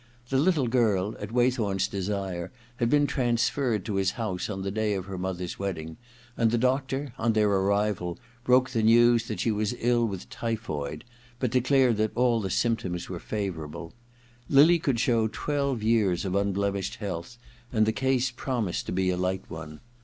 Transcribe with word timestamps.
The 0.29 0.39
little 0.39 0.67
girl, 0.67 1.15
at 1.19 1.31
Waythorn*s 1.31 1.87
desire, 1.87 2.51
had 2.77 2.89
been 2.89 3.05
trans 3.05 3.51
ferred 3.51 3.85
to 3.85 3.97
his 3.97 4.13
house 4.17 4.49
on 4.49 4.63
the 4.63 4.71
day 4.71 4.95
of 4.95 5.05
her 5.05 5.19
mother's 5.19 5.59
wedding, 5.59 5.97
and 6.35 6.49
the 6.49 6.57
doctor, 6.57 7.13
on 7.19 7.33
their 7.33 7.47
arrival, 7.47 8.17
broke 8.43 8.71
the 8.71 8.81
news 8.81 9.27
that 9.27 9.39
she 9.39 9.51
was 9.51 9.75
ill 9.77 10.07
with 10.07 10.27
typhoid, 10.31 11.03
but 11.37 11.51
declared 11.51 11.97
that 11.97 12.17
all 12.17 12.41
the 12.41 12.49
symptoms 12.49 13.09
were 13.09 13.19
favourable, 13.19 13.93
lily 14.49 14.79
could 14.79 14.99
show 14.99 15.27
twelve 15.31 15.83
years 15.83 16.25
of 16.25 16.33
unblemished 16.33 16.95
41 16.95 17.13
42 17.21 17.21
THE 17.21 17.21
OTHER 17.21 17.25
TWO 17.27 17.37
i 17.37 17.69
healthy 17.75 17.77
and 17.77 17.85
the 17.85 17.91
case 17.91 18.31
promised 18.31 18.85
to 18.87 18.91
be 18.91 19.11
a 19.11 19.17
light 19.17 19.43
one. 19.49 19.81